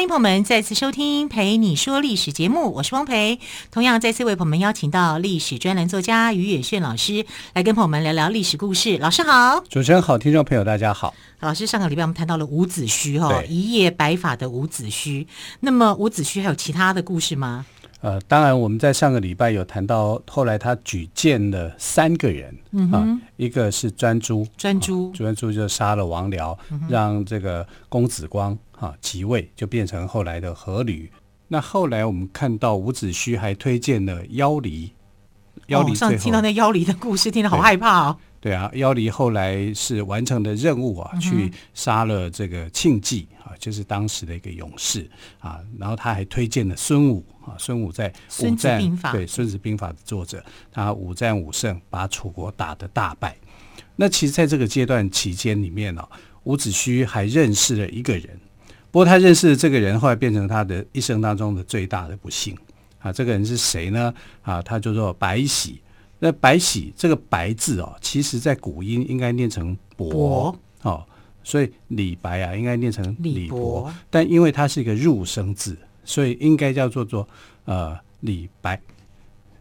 [0.00, 3.38] 欢迎朋友们再次收听《陪你说历史》节目，我是汪培。
[3.70, 8.96] 同样再次为朋友们邀请到历史专栏作家于远炫老师来跟朋友们聊聊历史故事。
[8.96, 11.12] 老师好，主持人好，听众朋友大家好。
[11.40, 15.26] 老师，上个礼拜我们谈到了伍子胥哈，一夜白发的伍子胥。
[15.60, 17.66] 那么伍子胥还有其他的故事吗？
[18.00, 31.08] 呃，当然，我们在上个礼拜有谈到，后来他举荐了三个人，嗯啊，一个是专诸，专诸，专诸就杀了王僚，嗯、让这个公子光啊即位，就变成后来的阖闾。
[31.46, 34.92] 那后来我们看到伍子胥还推荐了妖离，
[35.66, 38.16] 腰离、哦、上次听到那妖离的故事，听得好害怕哦。
[38.40, 45.06] 对啊，妖离后来是完成的任务啊，去杀了这个庆忌啊，就是当时的一个勇士
[45.40, 45.60] 啊。
[45.78, 48.10] 然后他还推荐了孙武啊，孙武在
[48.42, 48.80] 武战
[49.12, 50.42] 对《孙子兵法》的作者，
[50.72, 53.36] 他五战五胜，把楚国打得大败。
[53.94, 56.02] 那其实在这个阶段期间里面呢，
[56.44, 58.40] 伍子胥还认识了一个人，
[58.90, 62.56] 不过他认识的这个人后来变成他的一生当中的最大的不幸。
[62.98, 63.12] 啊。
[63.12, 64.12] 这个人是谁呢？
[64.42, 65.80] 啊，他叫做白喜。
[66.18, 70.54] 那白喜这个白字哦，其实在古音应该念成伯。
[70.82, 71.04] 哦，
[71.42, 77.26] 所以李白啊应该念成李伯，但因为它是一个入声字，所以应该叫做做
[77.64, 78.80] 呃李白。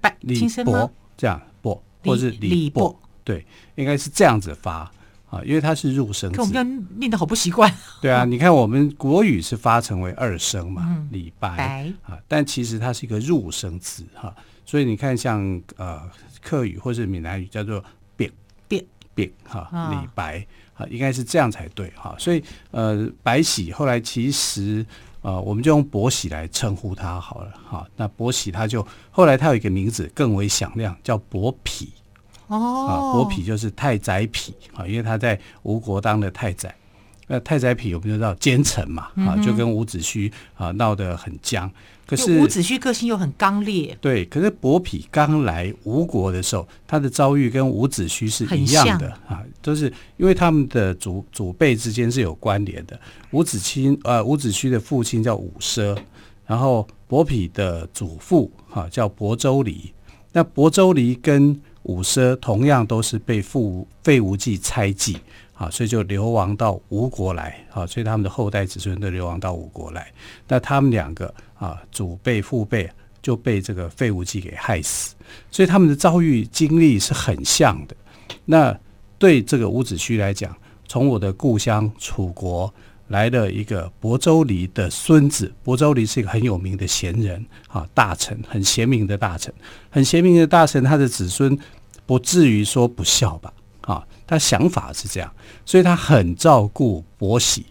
[0.01, 4.89] 白李伯这样伯，或是李伯，对，应该是这样子发
[5.29, 6.37] 啊，因为它是入声字。
[6.37, 7.73] 可我们这样念得好不习惯。
[8.01, 14.33] 对啊，你看我们国语是发成为二声嘛，李白啊，但其实它是一个入声字哈，
[14.65, 16.01] 所以你看像呃。
[16.41, 17.83] 客语或是闽南语叫做
[18.15, 18.31] “扁
[18.65, 18.81] 扁
[19.13, 20.39] 扁”哈，李白
[20.73, 22.15] 啊，应该是这样才对哈。
[22.17, 22.41] 所以
[22.71, 24.83] 呃，白喜后来其实
[25.21, 27.85] 呃，我们就用伯喜来称呼他好了哈。
[27.97, 31.89] 那伯喜他就后来他有一个名字更为响亮，叫伯嚭
[32.49, 32.57] 哦。
[32.87, 36.75] 啊，伯嚭就是太宰嚭啊，因为他在吴国当的太宰。
[37.31, 41.71] 那太宰嚭我们就知道奸臣嘛啊，就跟伍子胥啊闹得很僵。
[42.07, 44.25] 可是伍子胥个性又很刚烈，对。
[44.25, 52.99] 可是伯嚭刚来吴国的时候，他的遭遇跟伍子胥是一样的啊，都是因为他们的祖祖辈之间是有关联的。
[53.29, 55.95] 伍子胥呃，伍子胥的父亲叫伍奢，
[56.47, 59.93] 然后伯嚭的祖父哈、啊、叫伯州离。
[60.31, 65.17] 那伯州离跟伍奢同样都是被父费无忌猜忌。
[65.59, 70.09] 啊，所以就流亡到吴国来，啊，所以他们的后代子孙都流亡到吴国来。
[70.47, 72.89] 那他们两个啊，祖辈父辈
[73.21, 75.13] 就被这个废无忌给害死，
[75.51, 77.95] 所以他们的遭遇经历是很像的。
[78.45, 78.73] 那
[79.17, 80.55] 对这个伍子胥来讲，
[80.87, 82.73] 从我的故乡楚国
[83.09, 89.53] 来了一个伯州离的孙子，伯州离是一个很有名的贤人啊，大臣，很贤明的大臣，
[89.89, 91.57] 很贤明的大臣，他的子孙
[92.05, 93.53] 不至于说不孝吧？
[93.81, 94.07] 啊。
[94.27, 95.33] 他想法是这样，
[95.65, 97.65] 所以他很照顾伯喜，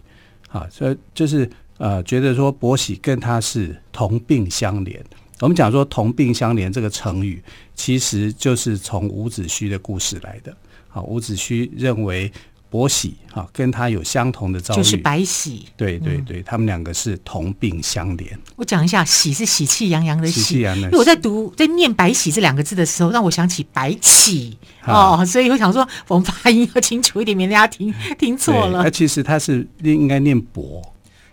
[0.51, 5.01] 啊，所以就是呃，觉得说伯喜跟他是同病相怜。
[5.39, 7.41] 我们讲说同病相怜这个成语，
[7.77, 10.53] 其实就是从伍子胥的故事来的。
[10.89, 12.33] 啊，伍子胥认为。
[12.71, 15.67] 伯喜哈，跟他有相同的遭遇，就是白喜。
[15.77, 18.27] 对对对，他们两个是同病相怜。
[18.57, 20.41] 我讲一下，喜是喜气洋洋的喜。
[20.41, 20.91] 喜气洋洋。
[20.91, 28.83] 因为我在读在念“白喜”这两个字的时候，让我想起白起哦，所以我想说，我们发音要清楚一点，免得大家听 听错了。
[28.83, 30.83] 那其实他是应该念“伯”，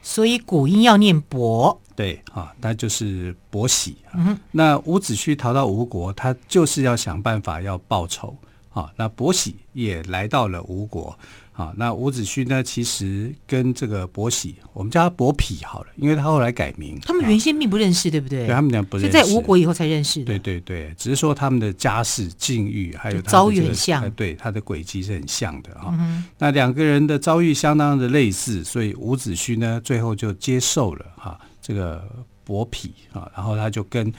[0.01, 1.79] 所以古音要念“伯”。
[1.95, 3.95] 对啊，那就是伯喜。
[4.13, 8.35] 嗯，那伍子胥逃到吴国，他就是要想办法要报仇。
[8.75, 11.17] 啊，那伯喜也来到了吴国。
[11.55, 12.61] 啊，那伍子胥呢？
[12.61, 16.99] 其实跟这个伯喜，我们叫他伯匹好了，因为他后来改名。
[16.99, 18.45] 他们原先并不认识，对不对？
[18.45, 20.25] 对，他们俩不认识，是在吴国以后才认识的。
[20.25, 25.95] 对对对，只是说他们的家世、境遇还有、这个、遭遇很像，对他的轨迹是很像的啊。
[25.97, 32.05] 嗯、那两个人的遭遇相当的类似，所以伍子胥呢，最后就接受了哈这个
[32.43, 34.11] 伯嚭啊，然后他就跟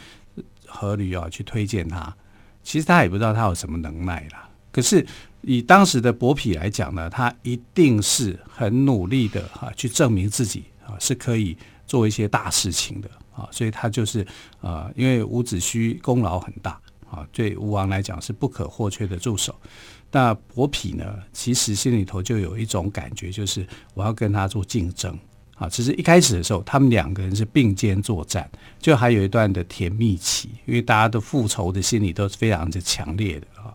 [0.67, 2.17] 阖闾啊去推荐他。
[2.63, 4.46] 其实他也不知道他有什么能耐啦。
[4.77, 5.07] 可是
[5.41, 11.57] 以当时的伯嚭来讲呢，他一定是很努力的哈，去证明自己啊是可以
[11.87, 14.27] 做一些大事情的啊，所以他就是
[14.61, 16.79] 啊，因为伍子胥功劳很大
[17.11, 19.59] 啊，对吴王来讲是不可或缺的助手。
[20.13, 25.19] 那伯嚭呢，其实心里头就有一种感觉，就是我要跟他做竞争
[25.55, 28.47] 啊，其实一开始的时候，他们两个人是并肩作战，
[28.79, 33.73] 就还有一段的甜蜜期，因为大家的复仇的心理都是非常的强烈的啊。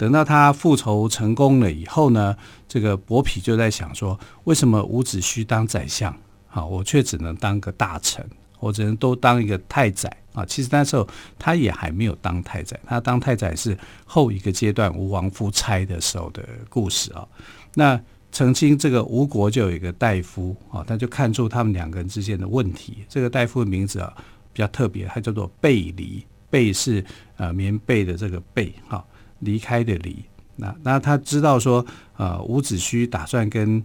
[0.00, 2.34] 等到他复仇成功了以后呢，
[2.66, 6.16] 这个伯嚭就在想说，为什么伍子胥当宰相，
[6.46, 8.26] 好，我却只能当个大臣，
[8.60, 10.42] 我只能都当一个太宰啊？
[10.46, 11.06] 其实那时候
[11.38, 13.76] 他也还没有当太宰，他当太宰是
[14.06, 17.28] 后一个阶段吴王夫差的时候的故事啊。
[17.74, 18.00] 那
[18.32, 23.04] 曾经这个吴国就有一个大夫啊，他就看出他们两个人之间的问题。
[23.06, 24.10] 这个大夫的名字啊
[24.54, 27.04] 比较特别，他叫做背离，背是
[27.36, 29.04] 呃棉被的这个背哈，
[29.40, 30.24] 离开的离。
[30.56, 31.84] 那那他知道说
[32.16, 33.82] 呃伍子胥打算跟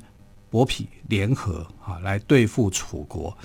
[0.49, 3.35] 伯嚭联合啊来对付楚国，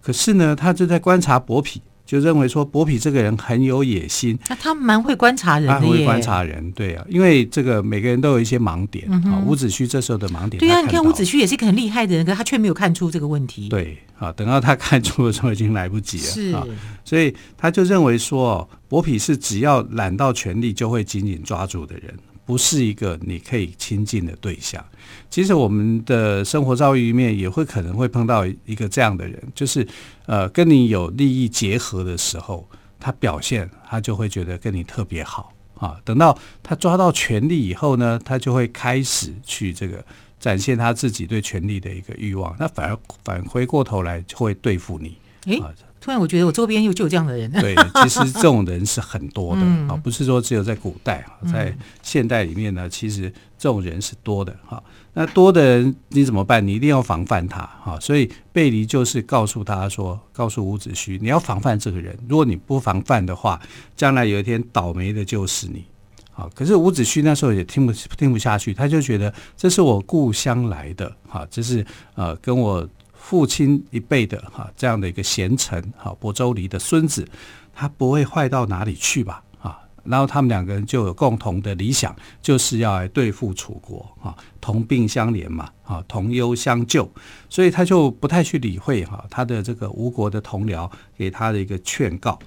[0.00, 1.80] 可是呢他就在观察伯嚭。
[2.14, 9.42] 就认为说伯嚭这个人很有野心，那他蛮会观察人的，他会观察人，对啊，因为这个每个人都有一些盲点啊。
[9.44, 13.68] 伍子胥这时候的盲点，对啊，你看伍子胥也是一个很厉害的人，可他却没有看出这个问题。
[13.68, 16.24] 对啊，等到他看出的时候已经来不及了。
[16.24, 16.64] 是啊，
[17.04, 22.14] 所以他就认为说，伯嚭是只要揽到权力就会紧紧抓住的人。
[22.44, 24.84] 不是一个你可以亲近的对象。
[25.30, 29.86] 其实我们的生活遭遇里面也会可能会碰到一个这样的人，就是
[30.26, 32.68] 呃跟你有利益结合的时候，
[33.00, 35.98] 他表现他就会觉得跟你特别好啊。
[36.04, 40.04] 等到他抓到权力以后呢，他就会开始去这个
[40.38, 42.54] 展现他自己对权力的一个欲望。
[42.58, 45.16] 那反而反回过头来就会对付你。
[45.46, 45.70] 诶啊
[46.00, 47.50] 突然，我觉得我周边又就有这样的人。
[47.50, 54.82] 对， 其实这种人是很多的啊，嗯、不是说只有在古代啊，在现代里面呢，其实这种人是多的哈。
[55.14, 56.66] 那多的人你怎么办？
[56.66, 57.98] 你一定要防范他哈。
[58.00, 62.14] 所以背离就是告诉他说，告诉伍子胥，你要防范这个人。
[62.28, 63.58] 如果你不防范的话，
[63.96, 65.86] 将来有一天倒霉的就是你。
[66.32, 71.82] 好，可是伍子胥那时候也听不听不下去，他就觉得这是我故乡来的哈，这是
[72.14, 72.86] 呃跟我。
[73.26, 77.26] 父亲一辈的哈这样的一个贤臣哈伯州离的孙子，
[77.72, 79.80] 他不会坏到哪里去吧啊？
[80.04, 87.10] 然后他们两个人就有共同的理想，就是要来对付楚国啊，同病相怜嘛啊，同忧相救，
[87.48, 92.38] 所以他就不太去理会哈他的这个吴国的同僚给他的一个劝告。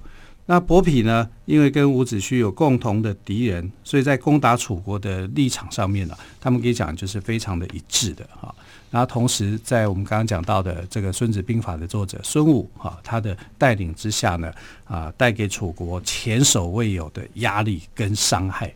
[0.49, 8.55] 那伯嚭呢，因为跟伍子胥有共同的敌人，所以在攻打楚国的立场上面呢，他们可以讲就是非常的一致的哈。
[8.89, 14.49] 然后同时，在我们刚刚讲到的这个《孙子兵法》的作者孙武哈，他的带领之下呢，
[14.85, 18.73] 啊，带给楚国前所未有的压力跟伤害。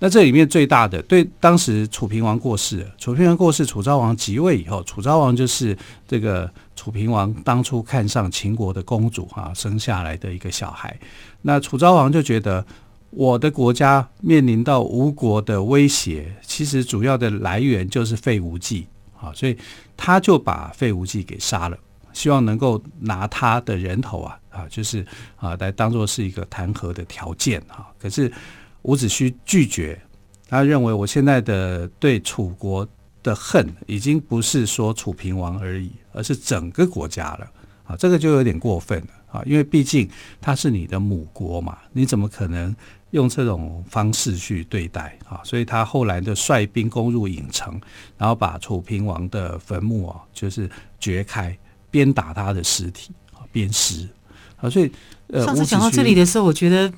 [0.00, 6.48] 那这里面最大的，对当时楚平王过世，楚平王过世，楚昭王即位以后，楚昭王就是这个
[6.78, 10.96] 楚平王当初看上秦国的公主哈，生下来的一个小孩。
[11.42, 12.64] 那楚昭王就觉得，
[13.10, 18.86] 我的国家面临到吴国的威胁，其实主要的来源就是费无忌。
[19.20, 19.58] 啊，所以
[19.96, 21.76] 他就把费无忌给杀了，
[22.12, 25.04] 希望能够拿他的人头啊啊，就是
[25.34, 27.88] 啊来当做是一个弹劾的条件啊。
[27.98, 28.32] 可是
[28.82, 30.00] 伍子胥拒绝，
[30.48, 32.86] 他认为我现在的对楚国
[33.28, 37.50] 的恨已经不是说楚平王而已，而是整个国家了
[37.84, 40.08] 啊，这个就有点过分了啊，因为毕竟
[40.40, 42.74] 他是你的母国嘛，你怎么可能？
[43.12, 47.80] 用这种方式去对待啊，所以他后来就率兵攻入郢城，
[48.18, 50.68] 然后把楚平王的坟墓啊，就是
[51.00, 51.56] 掘开，
[51.90, 54.06] 鞭打他的尸体啊，鞭尸
[54.60, 54.68] 啊。
[54.68, 54.92] 所以，
[55.28, 56.92] 呃，上次讲到这里的时候，我觉得。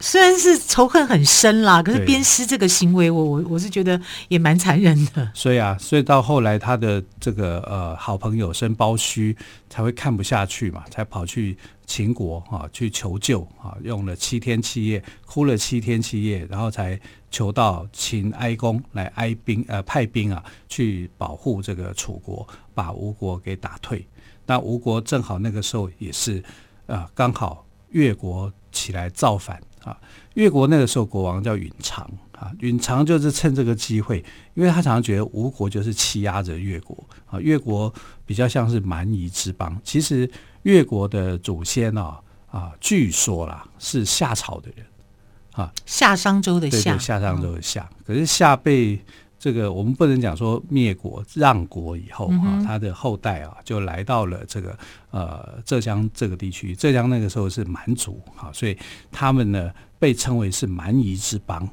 [0.00, 5.30] 虽然是仇恨很深啦，可是鞭尸这个行为我，我我我是觉得也蛮残忍的。
[5.34, 9.36] 所以啊，所以到后来他的这个呃好朋友申包胥
[9.68, 11.56] 才会看不下去嘛，才跑去
[11.86, 16.98] 秦国啊去求救啊，用了七天七夜，哭了七天七夜，然后才
[17.30, 24.06] 求到秦哀公来哀兵呃派兵啊去保护这个楚国，把吴国给打退。
[24.46, 26.42] 那吴国正好那个时候也是
[26.86, 29.60] 啊刚好越国起来造反。
[29.84, 29.96] 啊，
[30.34, 37.92] 越国那个时候国王叫允常啊，允常就是趁这个机会，因为他常常觉得吴国就是欺压着越国啊，越国
[38.26, 39.80] 比较像是蛮夷之邦。
[39.82, 40.30] 其实
[40.62, 42.20] 越国的祖先啊
[42.50, 44.86] 啊，据说啦是夏朝的人
[45.52, 47.88] 啊，夏商周的夏，对对，夏商周的夏。
[48.06, 48.98] 可是夏被
[49.38, 54.76] 这个我们不能讲说灭国让国以后啊，他的后代啊就来到了这个
[55.10, 56.74] 呃浙江这个地区。
[56.74, 58.76] 浙江那个时候是蛮族啊，所以
[59.12, 61.68] 他们呢被称为是蛮夷之邦。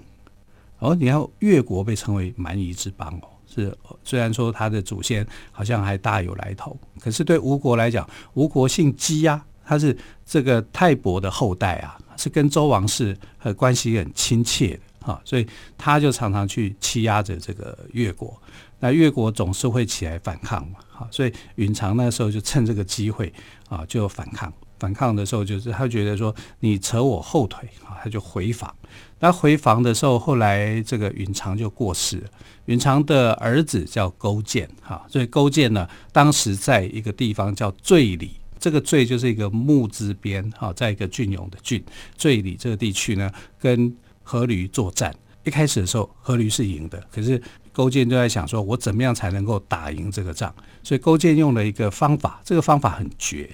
[0.77, 14.81] 哦，你看越国被称为蛮夷之邦哦，是虽然说他的祖先好像还大有来头，可是对吴国来讲，吴国姓姬呀，他是这个泰伯的后代啊，是跟周王室和关系很亲切的。
[15.05, 15.47] 啊，所以
[15.77, 18.35] 他就常常去欺压着这个越国。
[18.79, 23.31] 那越国总是会起来反抗嘛，啊，所以允常那时候就趁这个机会
[23.69, 24.51] 啊，就反抗。
[24.77, 28.75] 反抗的时候，就是他觉得说你扯我后腿啊，他就回防。
[29.19, 32.29] 那回防的时候，后来这个允常就过世了。
[32.65, 41.81] 允常的儿子叫勾践哈，所以勾践呢，当时在一个地方叫醉里，这个醉就是一个木字边哈，在一个隽永的隽，
[42.17, 45.13] 醉里这个地区呢，跟阖闾作战。
[45.43, 47.41] 一开始的时候，阖闾是赢的，可是
[47.71, 50.53] 勾践就在想说，我怎么样才能够打赢这个仗？
[50.81, 53.49] 所以勾践用了一个方法，这个方法很绝。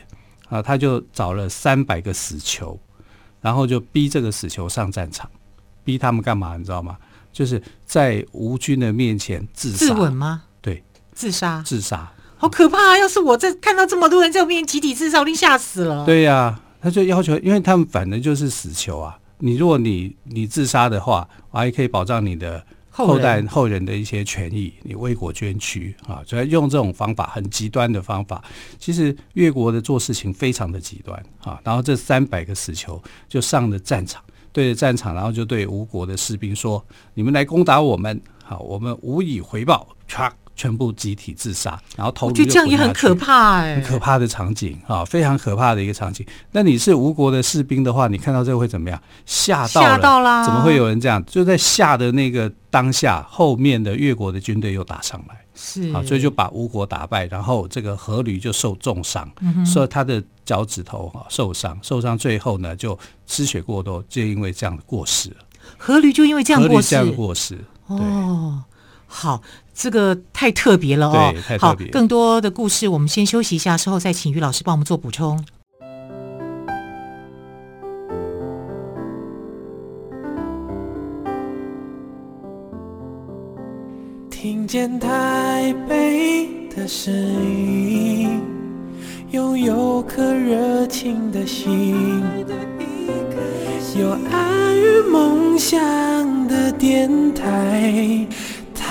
[0.48, 2.78] 啊，他就找了三百个死囚，
[3.40, 5.30] 然后就逼这个死囚上战场，
[5.86, 6.58] 逼他们干嘛？
[6.58, 6.98] 你知道吗？
[7.32, 9.78] 就是在吴军的面前自杀。
[9.78, 10.44] 自刎吗？
[10.62, 11.64] 对，自杀。
[11.66, 12.98] 自杀，好可怕啊！
[12.98, 16.06] 要是我在看到这么多人在我面前集体自杀，我一定吓死了。
[16.06, 19.18] 对呀、啊，他就要求，因为他们反正就是死囚啊。
[19.42, 22.66] 你如果你你自杀的话，我还可以保障你的。
[22.94, 28.44] 后代后人的一些权益，你为国捐躯啊，所以用这种方法，很极端的方法。
[28.78, 31.58] 其实越国的做事情非常的极端啊。
[31.64, 34.22] 然后这三百个死囚就上了战场，
[34.52, 40.30] 对着战场，然后就对吴国的士兵说：“你们来攻打我们，好，我们无以回报。”唰。
[40.62, 46.24] 全部集体自杀，然后头颅就这样也很可怕哎，很可怕的场景啊，非常可怕的一个场景。
[46.52, 49.02] 那你是吴国的士兵的话，你看到这个会怎么样？
[49.26, 51.24] 吓到了，吓到了，怎么会有人这样？
[51.26, 59.28] 就在吓的那个当下，后面的越国的军队又打上来，是啊，所以就把吴国打败，然后这个阖闾就受重伤，
[59.66, 65.38] 说、嗯、他的脚趾头哈受伤，受伤最后呢就失血过多，就因为这样过世了。
[65.80, 68.62] 阖闾就因为这样过世，这样过世哦。
[69.14, 69.42] 好，
[69.82, 71.32] 这个太特别了哦。
[71.34, 71.88] 对，太特别。
[71.88, 75.44] 好，更多的故事我们先休息一下，之后再请于老师帮我们做补充。
[84.30, 88.40] 听见台北的声音，
[89.32, 92.22] 拥有颗热情的心，
[93.98, 98.28] 有爱与梦想的电台。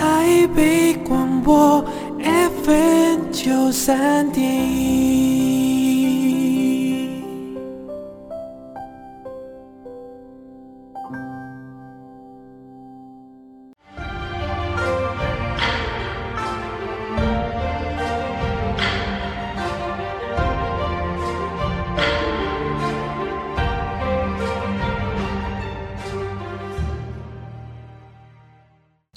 [0.01, 1.85] 台北广播
[2.65, 5.30] FM 九三点一。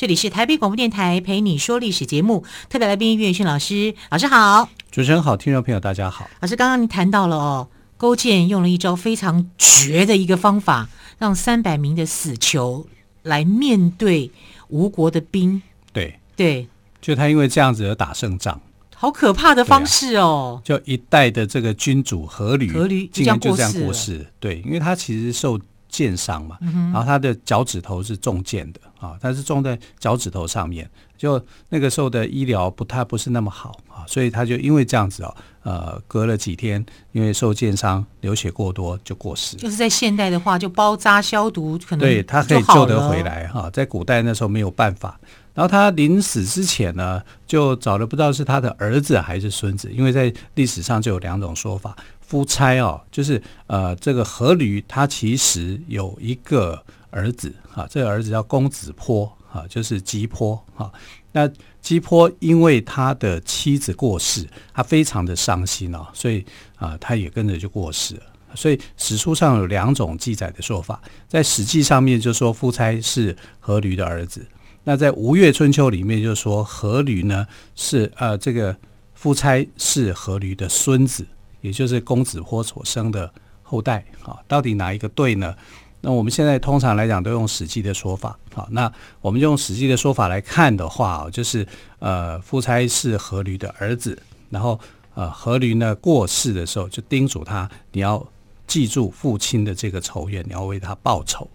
[0.03, 6.29] 这里是台北广播电台陪你说历史节目，特别来宾岳迅老师，老师好，主持人好，听众朋友大家好。
[6.41, 12.85] 老师刚刚您谈到了哦，勾践用了一招非常绝的一个方法，让三百名的死囚
[13.21, 14.29] 来面对
[14.67, 15.61] 吴国的兵。
[15.93, 16.67] 对对，
[16.99, 18.59] 就他因为这样子而打胜仗，
[18.93, 20.61] 好可怕的方式哦。
[20.61, 24.27] 啊、就一代的这个君主阖闾，阖闾竟然就这样过世。
[24.41, 25.57] 对，因为他其实受。
[25.93, 39.55] 箭伤嘛，然后他的脚趾头是中箭的啊，他是中在脚趾头上面，就那个时候的医疗不太不是那么好啊，所以他就因为这样子哦，呃，隔了几天，因为受箭伤流血过多就过世。
[39.57, 45.19] 就是在现代的话，就包扎消毒，可能对他可以救得回来哈，在古代那时候没有办法。
[45.53, 51.95] 然后他临死之前呢，就找了不知道是他的儿子还是孙子，因为在历史上就有两种说法。
[52.25, 60.91] 夫差哦，就是呃，这个阖闾他其实有一个儿子哈，这个儿子叫公子颇哈，就是姬颇哈。
[61.31, 61.49] 那
[61.81, 66.43] 姬颇因为他的妻子过世，他非常的伤心哦，所以
[66.77, 68.23] 啊，他也跟着就过世了。
[68.55, 74.45] 所以史书上有两种记载的说法，在《史记》上面就说夫差是阖闾的儿子，
[74.83, 78.75] 那在《吴越春秋》里面就说阖闾呢是呃这个
[79.15, 81.25] 夫差是阖闾的孙子。
[81.63, 85.55] 也就是公子颇所生的后代啊，到底哪一个对呢？
[86.01, 88.67] 那我们现在通常来讲都用《史记》的说法啊。
[88.71, 88.91] 那
[89.21, 91.65] 我们用《史记》的说法来看的话，就是
[91.99, 94.77] 呃，夫差是阖闾的儿子，然后
[95.15, 98.27] 呃，阖闾呢过世的时候，就叮嘱他，你要
[98.67, 101.49] 记住父亲的这个仇怨，你要为他报仇。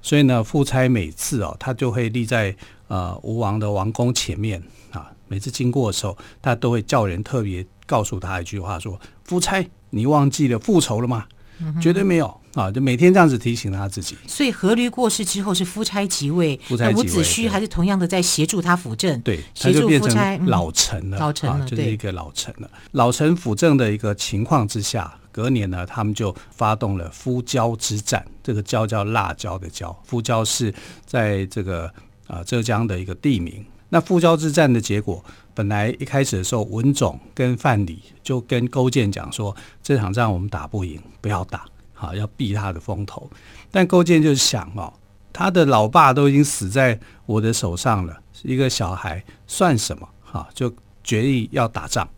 [0.00, 2.54] 所以呢，夫差每次哦，他就会立在
[2.86, 7.66] 呃吴王的王宫前面啊，每次经过的时候，他都会叫人特别。
[7.90, 8.96] 告诉他一句话说
[9.30, 11.24] ：“夫差，你忘记了复仇了吗？
[11.60, 12.68] 嗯、绝对没有啊！
[12.68, 14.16] 就每天这样子提醒他自己。
[14.26, 22.68] 所以阖闾过世之后是夫差即位，夫差伍子胥还是同样的在协助他辅政，对，他就变成老臣了，老臣了，就是一个老臣了。
[22.90, 28.26] 老臣辅政的一个情况之下，隔年呢，他们就发动了夫交之战。
[28.42, 30.74] 这个交叫辣椒的椒，夫交是
[31.06, 31.84] 在这个
[32.26, 33.64] 啊、呃、浙江的一个地名。
[33.92, 35.22] 那夫交之战的结果，
[35.60, 43.30] 本来一开始的时候，文总跟范蠡就跟勾践讲说，这场仗我们打不赢，不要打，好要避他的风头。
[43.70, 44.90] 但勾践就想哦，
[45.34, 50.08] 他的老爸都已经死在我的手上了，一个小孩算什么？
[50.22, 50.72] 哈，就
[51.04, 52.08] 决意要打仗。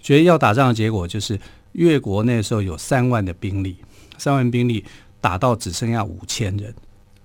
[0.00, 1.38] 决意要打仗的结果就是。
[1.72, 3.76] 越国那时候有三万的兵力，
[4.16, 4.84] 三万兵力
[5.20, 6.74] 打到只剩下五千人，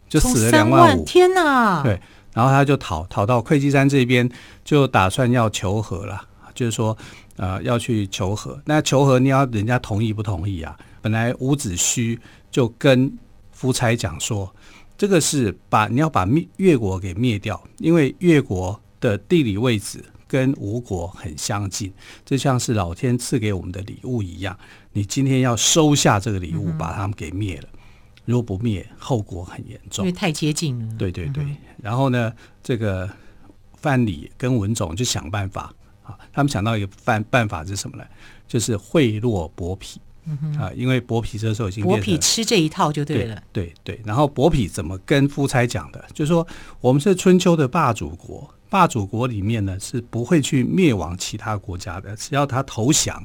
[0.08, 1.04] 就死了两万五。
[1.06, 1.82] 天哪！
[1.82, 2.00] 对，
[2.34, 4.30] 然后他就逃逃到会稽山这边，
[4.64, 6.22] 就打算要求和了，
[6.54, 6.98] 就是说
[7.38, 8.62] 呃要去求和。
[8.66, 10.78] 那求和你要人家同意不同意啊？
[11.02, 12.18] 本来伍子胥
[12.52, 13.18] 就跟
[13.52, 14.54] 夫差讲说，
[14.98, 20.04] 这个是把你要把灭越国给灭掉，因为越国的地理位置。
[20.26, 21.94] 跟吴国很相近，
[22.26, 24.58] 就像是老天赐给我们的礼物一样。
[24.94, 27.70] 你今天要收下这个礼物，把他们给灭了。
[28.26, 30.96] 如果不灭，后果很严重，因为太接近了。
[30.98, 31.46] 对对对。
[31.82, 33.10] 然后呢，这个
[33.76, 38.04] 范蠡跟文种就想办法啊，他们想到一个办办法是什么呢？
[38.48, 39.98] 就是贿赂伯嚭
[40.60, 43.42] 啊，因为伯嚭这时候已经伯嚭吃这一套就对了。
[43.52, 44.02] 对对，对。
[44.06, 46.06] 然后伯嚭怎么跟夫差讲的？
[46.14, 46.46] 就是说
[46.80, 48.50] 我们是春秋的霸主国。
[48.70, 53.24] 霸主国里面呢，是不会去灭亡其他国家的，只要他投降，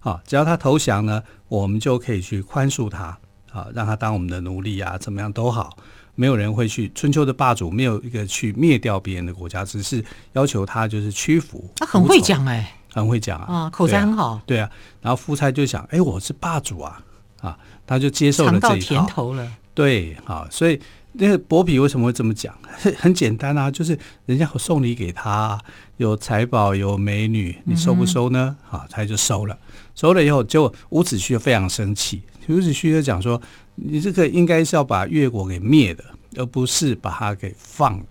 [0.00, 3.18] 啊，只要他投降呢，我们就可以去宽恕他，
[3.52, 5.76] 啊，让他当我们的奴隶啊，怎么样都好，
[6.14, 6.90] 没有人会去。
[6.94, 11.68] 春秋的霸主没有一个去灭掉别人的国家，只是要求他就是屈服。
[11.76, 14.40] 他很会讲哎、欸，很会讲啊，啊，口才很好。
[14.46, 17.00] 对啊，然后夫差就想，哎，我是霸主啊，
[17.40, 18.86] 啊，他就接受了这一套。
[18.86, 19.50] 甜头了。
[19.74, 20.80] 对，啊，所以。
[21.12, 22.56] 那个伯嚭为什么会这么讲？
[22.62, 25.60] 很 很简单啊，就是人家送礼给他，
[25.96, 28.56] 有财宝，有美女，你收不收呢？
[28.70, 29.58] 嗯、啊，他就收了。
[29.96, 32.22] 收了以后，结果伍子胥非常生气。
[32.48, 33.40] 伍子胥就讲说
[33.76, 36.04] ：“你这个应该是要把越国给灭的，
[36.36, 38.04] 而不是把他给放了。”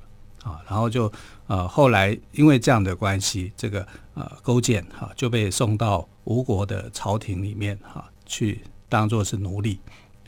[0.44, 1.12] 啊，然后就
[1.48, 9.80] 呃，后来因为这样的关系，这个呃勾践哈、就被送到吴国的朝廷里面哈、去当做是奴隶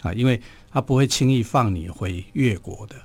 [0.02, 0.42] 啊，因为。
[0.74, 2.96] 他不会轻易放你回越国的，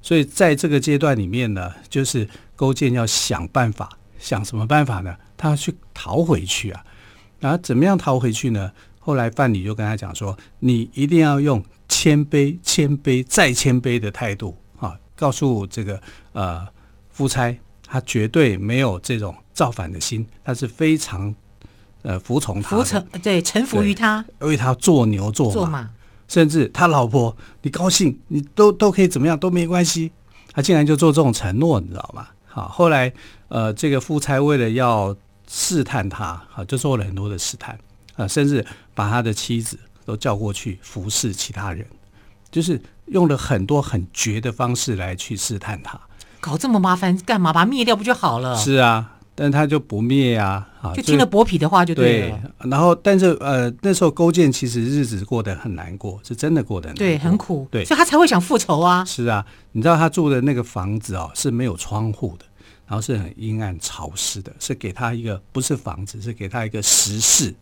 [0.00, 5.12] 所以在这个阶段里面呢，就是勾践要想办法，想什么办法呢？
[5.36, 6.84] 他要去逃回去啊！
[7.40, 8.70] 然后怎么样逃回去呢？
[9.06, 16.66] 后来范蠡就跟他讲说：“你一定要用谦卑、谦卑再谦卑的态度啊，告诉这个呃
[17.12, 21.32] 夫差，他绝对没有这种造反的心，他是非常
[22.02, 25.52] 呃服从他，服从对臣服于他，为他做牛做马。
[25.52, 25.90] 做马”
[26.26, 30.10] 甚至他老婆，你高兴，你都都可以怎么样都没关系。
[30.50, 32.26] 他竟然就做这种承诺，你知道吗？
[32.44, 33.12] 好，后来
[33.46, 35.16] 呃，这个夫差为了要
[35.48, 37.78] 试探他，好，就做了很多的试探
[38.16, 41.86] 啊，甚至把他的妻子都叫过去服侍其他人，
[42.50, 46.00] 就是用了很多很绝的方式来去试探他。
[46.40, 47.52] 搞这么麻烦干嘛？
[47.52, 48.56] 把他灭掉不就好了？
[48.56, 49.12] 是啊。
[49.38, 52.40] 但他就不灭啊，啊，就听了伯嚭的话就对了。
[52.58, 59.04] 对，然后，但是呃，那时候勾践其实日子过得很难过，是真的过得很难过，对，很苦，对，所以他才会想复仇啊。
[59.04, 62.46] 是啊，你知道他住的那个房子哦，是没有窗户的，
[62.86, 67.54] 然后是很阴暗潮湿的，是给他一个不是房子，是给他一个石室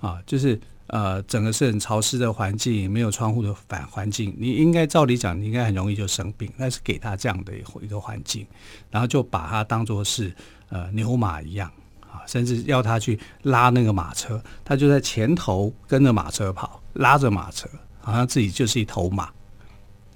[0.00, 0.60] 啊，就是。
[0.88, 6.48] 呃，整个是很潮湿的环境，没有窗户的反环境，你应该照理讲，你应该很容易就生病。
[6.56, 8.46] 但是给他这样的一个环境，
[8.88, 10.32] 然后就把他当作是
[10.68, 11.68] 呃牛马一样
[12.02, 17.68] 啊，甚至要他去拉那个马车，他就在前头跟着马车跑，拉着马车，
[18.00, 19.24] 好像自己就是一头马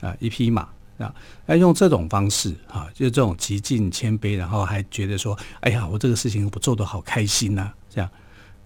[0.02, 1.12] 啊，一匹马啊。
[1.46, 8.08] 那用这种方式啊，就这种极尽谦卑，然后还觉得说，哎呀，我这个事情不做得好开心呐，这样。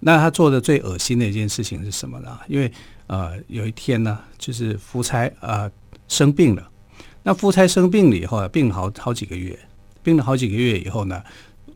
[0.00, 2.38] 那他做的最恶心的一件事情是什么呢？
[2.48, 2.70] 因为
[3.07, 5.70] 呃有一天呢，就是夫差呃
[6.09, 6.70] 生病了。
[7.22, 9.59] 那夫差生病了以后啊，病了好好几个月，
[10.02, 11.22] 病了好几个月以后呢，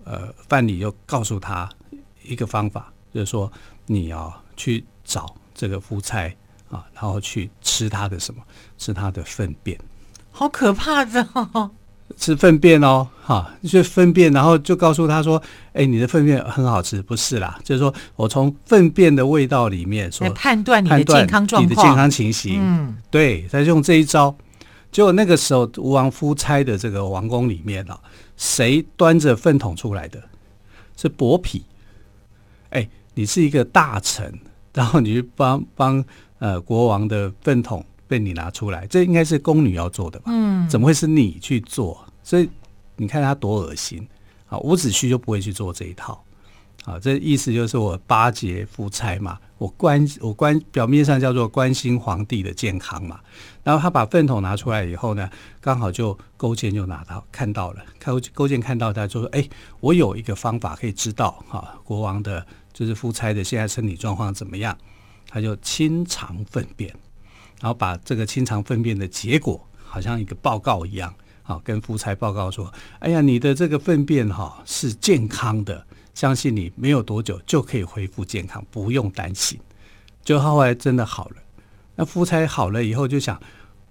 [0.04, 1.68] 呃范蠡就告诉他
[2.22, 3.50] 一个方法，就是说
[3.86, 6.36] 你要去找这个夫差
[6.70, 8.42] 啊，然后去吃他的什么？
[8.76, 9.78] 吃他的粪便。
[10.30, 11.70] 好可怕的哦！
[12.18, 15.40] 吃粪便哦，哈，就粪便，然后就告诉他说
[15.72, 22.58] ：“哎，你的粪便很好吃，不是啦，就是说我从粪便的味道里面说，来判断你的健康状况，你的健康情形。
[22.60, 24.34] 嗯，对，他就用这一招。
[24.90, 27.98] 结果那个时候，吴王夫差的这个王宫里面啊，
[28.36, 30.20] 谁端着粪桶出来的？
[30.96, 31.62] 是伯嚭。
[32.70, 34.32] 哎，你是一个大臣，
[34.74, 36.04] 然后你去帮帮
[36.40, 40.30] 呃国王的粪桶。”被你拿出来，这应该是宫女要做的吧？
[40.32, 42.02] 嗯，怎么会是你去做？
[42.28, 42.46] 所以
[42.96, 44.06] 你看他多恶心
[44.50, 44.58] 啊！
[44.58, 46.22] 伍子胥就不会去做这一套，
[46.84, 53.18] 啊，这意思就是我巴结夫差嘛，我关我关表面上叫做关心皇帝的健康嘛。
[53.64, 59.48] 然后他把粪桶拿出来以后呢，刚好就勾践就拿到看到了，勾勾践看到他就说：“哎，
[59.80, 64.76] 我有一个方法可以知道哈，国王的就是夫差的现在身体状况怎么样。”
[65.30, 66.90] 他就清肠粪便，
[67.62, 71.14] 然后把这个清肠粪便的结果，好像一个报告一样，
[71.48, 75.82] 好跟夫差报告说：“哎呀，你的这个粪便哈是健康的。”
[76.14, 79.58] 相信你没有多久就可以恢复健康，不用担心。
[80.22, 81.36] 就后来真的好了。
[81.96, 83.40] 那夫差好了以后就想，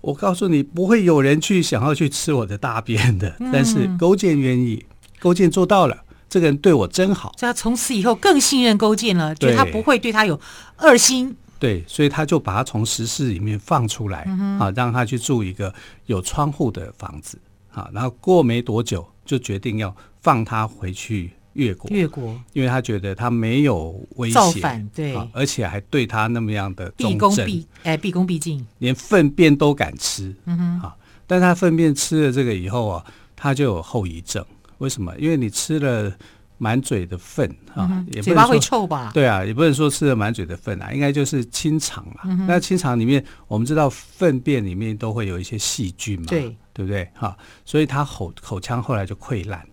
[0.02, 3.36] 我告诉你，不会有人去想要去吃我的大便的。
[3.52, 4.86] 但是勾践愿意，
[5.20, 5.98] 勾践做到了。
[6.30, 10.40] 这个人对我真好，所以他从此以后更信任勾践了，觉得他不会对他有
[10.76, 11.36] 二心。
[11.58, 14.24] 对，所以他就把他从石室里面放出来，
[14.60, 15.74] 啊，让他去住一个
[16.06, 17.40] 有窗户的房子。
[17.78, 21.32] 啊，然后过没多久就决定要放他回去。
[21.54, 33.04] 越国，越国，因为他觉得他没有威胁，造反，对，而且还对他那么样的毕恭毕，哎，毕恭毕敬，连粪便都敢吃，嗯哼，啊，但他粪便吃了这个以后啊，
[33.36, 34.46] 他就有后遗症，
[34.78, 35.12] 为什么？
[35.18, 36.16] 因为你吃了
[36.60, 39.10] 满嘴的粪啊，嗯、也嘴巴会臭吧？
[39.12, 42.22] 对啊，也不能说吃了满嘴的粪啊，应该就是清肠啊。
[42.26, 47.10] 嗯、那清肠里面，我们知道粪便里面都会有一些细菌嘛，对，对不对？
[47.16, 47.36] 哈，
[47.66, 49.68] 所以他口口腔后来就溃烂。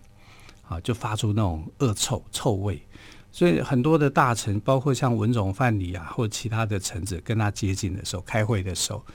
[0.67, 2.81] 啊，就发出那种恶臭臭味，
[3.31, 9.05] 所以很多的大臣，包括像文种、范蠡啊，或其他的臣子，跟他接近的时候，开会的时候，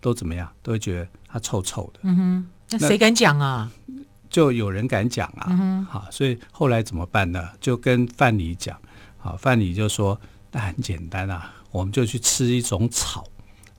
[0.00, 0.48] 都怎么样？
[0.62, 1.98] 都会觉得他臭臭的。
[2.04, 3.68] 嗯哼，那谁敢讲啊？
[4.28, 5.46] 就有人敢讲啊。
[5.48, 7.48] 嗯哼，好，所以后来怎么办呢？
[7.60, 8.80] 就跟范蠡讲。
[9.18, 10.16] 好，范蠡就说
[10.52, 13.24] ：“那很简单啊，我们就去吃一种草。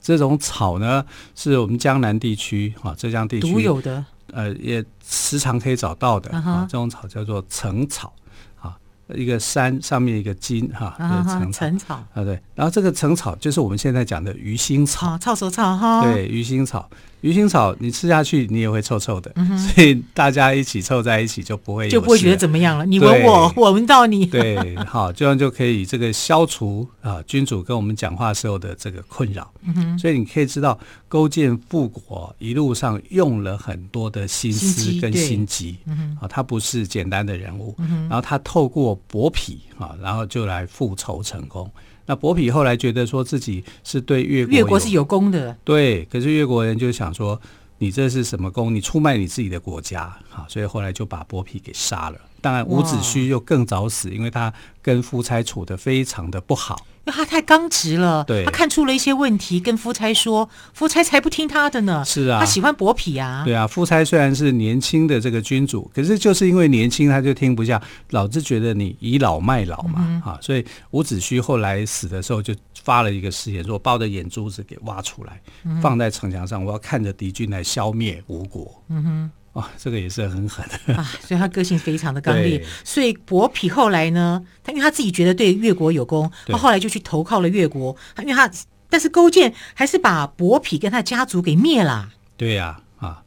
[0.02, 8.10] 这种草呢，是我们江南地区啊，浙江地区独有的。”呃，也时常可以找到的啊，这种草叫做层草，
[8.58, 8.74] 啊，
[9.14, 11.96] 一个山上面一个金哈，薶薶草。
[12.14, 16.88] 啊，对，然后这个层草就是我们现在讲的鱼腥草，臭手草哈，对，鱼腥草。
[17.22, 22.84] 鱼腥草，你吃下去你也会臭臭的，嗯、所以大家一起凑在一起就不会，就不会觉得怎么样了。
[22.84, 29.50] 你闻我， 我闻到你，对，好，这样就可以这个消除啊君主跟我们讲话时候的这个困扰。
[29.98, 41.70] 所以你可以知道勾践复国一路上用了很多的心思跟心机，嗯啊，他不是简单的人物，嗯、然后他透过伯嚭啊，然后就来复仇成功。
[42.06, 47.40] 那伯嚭后来觉得说自己是对越国，越国是有功的，对，可是越国人就想说，
[47.78, 48.74] 你这是什么功？
[48.74, 52.18] 你出卖你自己的国家，啊，所以后来就把伯嚭给杀了。
[52.42, 54.52] 当然，伍子胥又更早死，因为他
[54.82, 56.84] 跟夫差处得非常的不好。
[57.04, 62.04] 因为他太刚直了，对，他看出了一些问题，跟夫差说，夫差才不听他的呢。
[62.04, 63.42] 是啊，他喜欢伯嚭啊。
[63.44, 78.80] 对啊，夫差虽然是年轻的这个君主，可是就是因为年轻，他就听不下，老子觉得你倚老卖老嘛，嗯、啊，所以伍子胥后来死的时候就发了一个誓言，说把我的眼珠子给挖出来，嗯、放在城墙上，我要看着敌军来消灭吴国。
[78.88, 79.30] 嗯哼。
[79.52, 81.04] 哦，这个也是很狠的啊！
[81.20, 82.64] 所以他个性非常的刚烈。
[82.84, 87.94] 所以伯嚭后来呢，他因为他自己觉得对越国有功，他后来就去投靠了越国。
[88.20, 88.50] 因为他，
[88.88, 92.08] 但是勾践还是把伯嚭跟他家族给灭了。
[92.38, 93.22] 对呀，啊，啊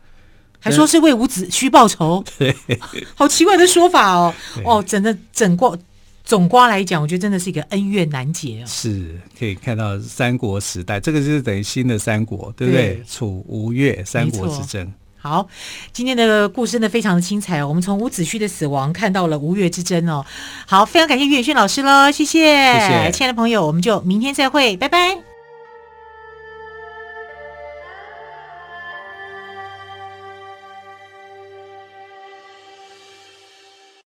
[0.59, 2.23] 还说是为伍子胥报仇。
[2.39, 2.55] 对，
[3.13, 4.33] 好奇怪的说法哦。
[4.63, 5.77] 哦，整个整个
[6.23, 8.65] 总瓜来讲，我觉得真的是一个恩怨难解哦。
[8.65, 12.95] 是可以看到三国时代，这个就是等于新的三国，对不对？
[12.95, 14.91] 对楚吴越三国之争。
[15.25, 15.47] 好，
[15.91, 17.67] 今天的故事呢，非常的精彩哦。
[17.67, 20.23] 我们从伍子胥的死亡看到了吴越之争哦。
[20.67, 25.34] 好，非常感谢岳远逊老师喽，谢谢，谢谢，亲爱的朋友，我们就明天再会，拜拜。